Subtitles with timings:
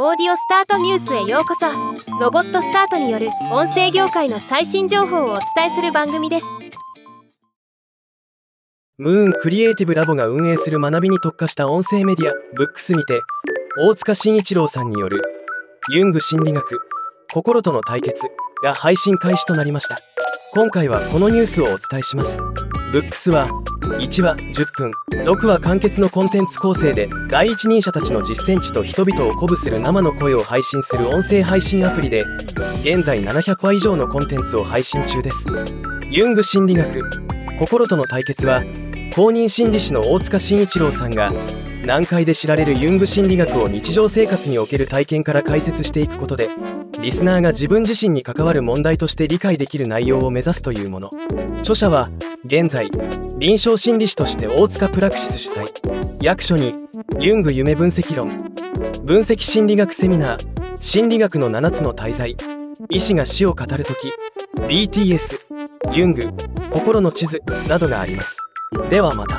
[0.00, 1.66] オーディオスタートニュースへようこそ。
[2.20, 6.46] ロボットスタートによる音声業界の最新情報をお伝えする番組です。
[8.96, 13.20] ムーンクリエイティブラボが運営する学びに特化した音声メディアブックスにて
[13.80, 15.24] 大塚慎一郎さんによる
[15.90, 16.78] ユング心理学
[17.32, 18.22] 心との対決
[18.62, 19.98] が配信開始となりました。
[20.54, 22.40] 今回はこのニュースをお伝えします。
[22.92, 23.48] ブックスは
[23.96, 24.90] 1話10分
[25.24, 32.24] 6話完結のコンテンツ構成で第一人者たちの実践地と人々を鼓舞する生の声を配信する音声配信アプリで
[32.82, 35.46] 現在700話以上のコンテンツを配信中です。
[36.10, 37.02] ユング心理学。
[37.58, 38.62] 心との対決は
[39.14, 41.32] 公認心理師の大塚慎一郎さんが
[41.84, 46.50] 難解で知られるユング心理学を日常生活における体験から解説していくことで
[47.00, 51.10] リスナーが自分自身に関わる問題として理解できる内容を目指すというもの。
[51.60, 52.10] 著者は
[52.44, 52.90] 現在
[53.38, 55.98] 臨床心理士として大塚プラクシス主催。
[56.20, 56.74] 役所に
[57.20, 58.28] ユング夢分析論
[59.04, 62.36] 分析心理学セミナー心理学の7つの滞在
[62.90, 64.12] 医師が死を語る時
[64.68, 65.38] BTS
[65.92, 66.32] ユング
[66.70, 68.36] 心の地図などがあります。
[68.90, 69.38] ではまた。